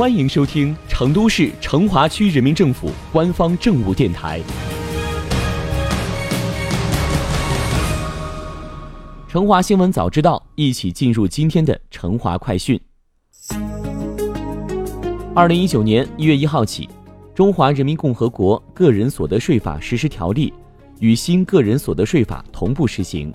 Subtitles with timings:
[0.00, 4.40] 欢迎收听成都市成华区人民政府官方政务电台。
[9.28, 12.80] 成华新闻早知道，一起进入今天的成华快讯。
[15.34, 16.86] 二零一九年一月一号起，
[17.34, 20.50] 《中华人民共和国个人所得税法实施条例》
[21.00, 23.30] 与新个人所得税法同步实行。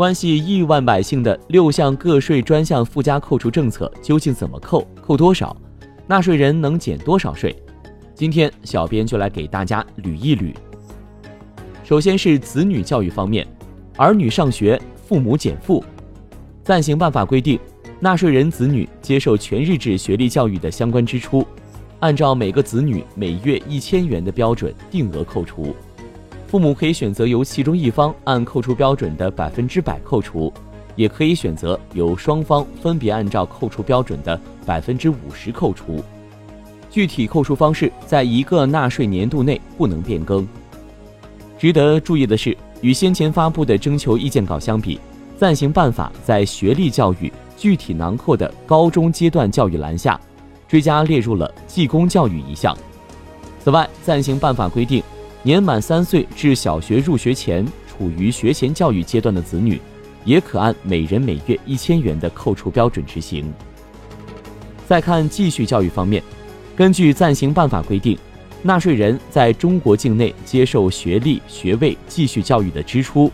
[0.00, 5.54] 关系亿万百姓的六项个税专项附加扣除政策究竟怎么扣、扣多少？
[6.06, 7.54] 纳税人能减多少税？
[8.14, 10.54] 今天小编就来给大家捋一捋。
[11.84, 13.46] 首先是子女教育方面，
[13.98, 15.84] 儿女上学，父母减负。
[16.64, 17.60] 暂行办法规定，
[18.00, 21.46] 纳税人子女接受全日制学历教育的相关支出，
[21.98, 25.76] 按照每个子女每月一千元的标准定额扣除。
[26.50, 30.52] 父母可以选择由其中一方按扣除标准的百分之百扣除，
[30.96, 36.02] 也可以选择由双方分别按照扣除标准的百分之五十扣除。
[36.90, 40.44] 具体扣除方式在一个纳税年度内不能变更。
[41.56, 44.98] 值得注意的是，与先前发布的征求意见稿相比，
[45.38, 50.20] 暂行办法在学历教育具体囊括的高中阶段教育栏下，
[50.66, 52.76] 追加列入了技工教育一项。
[53.62, 55.00] 此外，暂行办法规定。
[55.42, 59.80] 年满三岁至小学入学前处于学前教育阶段的子女，
[60.24, 63.50] 也可按每人每月一千元的扣除标准执行。
[64.86, 66.22] 再看继续教育方面，
[66.76, 68.18] 根据暂行办法规定，
[68.62, 73.32] 纳税人在中国境内接受学历、学位继续教育的支出，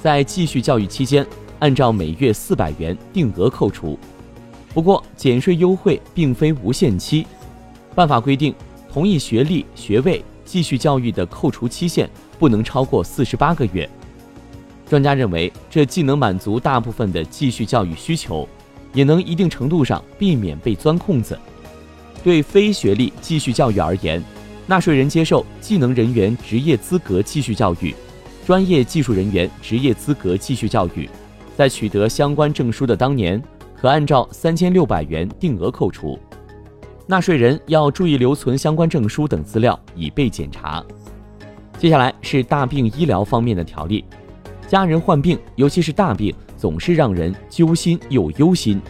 [0.00, 1.26] 在继续教育期间，
[1.58, 3.98] 按照每月四百元定额扣除。
[4.72, 7.26] 不过，减税优惠并非无限期，
[7.96, 8.54] 办法规定，
[8.92, 10.24] 同一学历、学位。
[10.52, 12.06] 继续教育的扣除期限
[12.38, 13.88] 不能超过四十八个月。
[14.86, 18.46] 专家认为，这既能满足大部分的继续教育需求，
[18.92, 21.38] 也能一定程度上避免被钻空子。
[22.22, 24.22] 对非学历继续教育而言，
[24.66, 27.94] 纳税人接受技能人员职业资格继续教育、
[28.44, 31.08] 专业技术人员职业资格继续教育，
[31.56, 33.42] 在取得相关证书的当年，
[33.74, 36.18] 可按照三千六百元定额扣除。
[37.06, 40.82] 纳税人要注意留存相关证书等资料，以备检查。
[41.76, 44.04] 接下来是大病医疗方面的条例，
[44.68, 48.80] 家人患病，尤其是大病，总是让人揪心又忧心。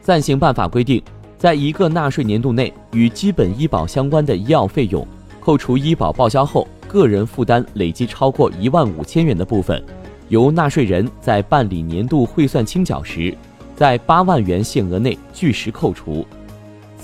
[0.00, 1.02] 暂行办法规定，
[1.36, 5.06] 在一个纳税年度内，与基本医保相关的医药费用，
[5.38, 9.84] 扣除医保报销后个人负担累计超过一万五千元的部分，
[10.28, 13.36] 由纳税人在办理年度汇算清缴时，
[13.74, 16.26] 在八万元限额内据实扣除。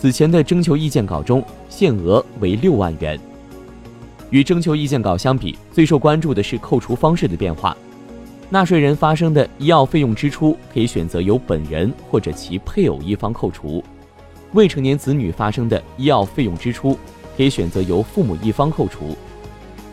[0.03, 3.17] 此前的征求意见稿中，限额为六万元。
[4.31, 7.77] 与征求意见稿相比，最受关注的是扣除方式的变化。
[8.51, 13.81] 纳税人发生的医药费用支出，可以选择由本人或者其配偶一方扣除；
[14.55, 16.99] 未成年子女发生的医药费用支出，
[17.37, 19.17] 可以选择由父母一方扣除。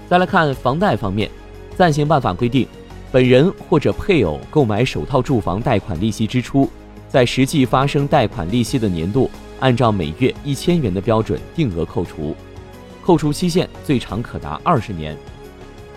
[0.09, 1.30] 再来看房贷方面，
[1.78, 2.68] 暂行办法规定，
[3.12, 6.68] 本人或者配偶购买首套住房贷款利息支出，
[7.08, 9.30] 在实际发生贷款利息的年度。
[9.59, 12.36] 按照每月一千元的标准定额扣除，
[13.03, 15.18] 扣除期限最长可达二十年。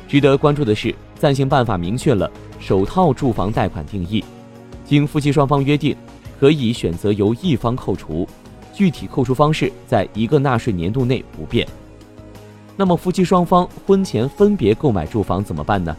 [0.08, 4.24] 值得关注的是，暂行办法明确了首套住房贷款定义，
[4.84, 5.96] 经夫妻双方约定，
[6.38, 8.28] 可以选择由一方扣除，
[8.74, 11.66] 具体扣除方式在一个纳税年度内不变。
[12.76, 15.96] 那么，夫妻双方婚前分别购买住房怎么办呢？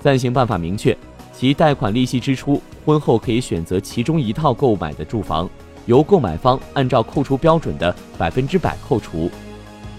[0.00, 0.96] 暂行办法明确，
[1.32, 5.48] 其贷款利息支出，婚后可以选择其中一套购买的住房。
[5.86, 9.30] 由购买方按照扣除标准的百分之百扣除，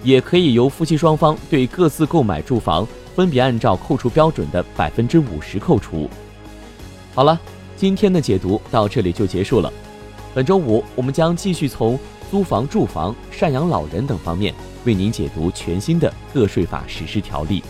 [0.03, 6.09] 也可以由夫妻双方对各自购买住房分别按照扣除标准的百分之五十扣除。
[7.13, 7.39] 好了，
[7.75, 9.71] 今天的解读到这里就结束了。
[10.33, 11.97] 本周五我们将继续从
[12.29, 14.53] 租房、住房、赡养老人等方面
[14.83, 17.63] 为您解读全新的个税法实施条例。